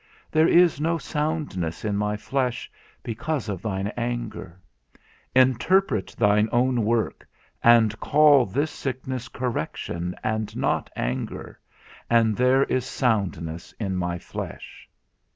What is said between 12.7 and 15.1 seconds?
soundness in my flesh.